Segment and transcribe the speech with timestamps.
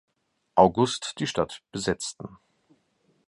[0.55, 2.39] August die Stadt besetzten.